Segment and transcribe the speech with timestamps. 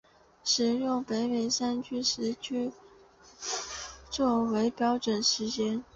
[0.43, 2.71] 使用北美山区时区
[4.09, 5.85] 作为标准时间。